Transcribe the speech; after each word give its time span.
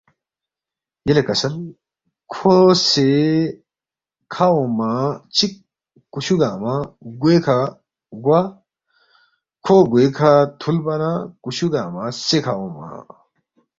یلے 1.07 1.23
کسل 1.27 1.55
کھو 2.31 2.55
سے 2.89 3.09
کھہ 4.33 4.47
اونگما 4.53 4.91
چِک 5.35 5.53
کُشُو 6.13 6.35
گنگمہ 6.41 6.75
گوے 7.21 7.35
کھہ 7.45 7.57
گوا 8.23 8.39
کھو 9.65 9.75
گوے 9.91 10.05
کھہ 10.17 10.31
تُھولبا 10.59 10.95
نہ 11.01 11.11
کُشو 11.43 11.67
گنگمہ 11.73 12.05
سے 12.27 12.37
کھہ 12.45 12.53
اونگما 12.59 12.89